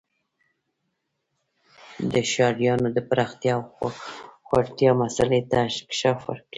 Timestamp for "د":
2.13-2.15, 2.95-2.97